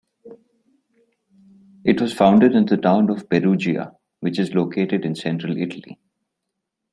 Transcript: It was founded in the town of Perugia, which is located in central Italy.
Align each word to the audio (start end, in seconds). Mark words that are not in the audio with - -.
It 1.85 2.01
was 2.01 2.11
founded 2.11 2.55
in 2.55 2.65
the 2.65 2.75
town 2.77 3.11
of 3.11 3.29
Perugia, 3.29 3.91
which 4.19 4.39
is 4.39 4.55
located 4.55 5.05
in 5.05 5.13
central 5.13 5.55
Italy. 5.55 5.99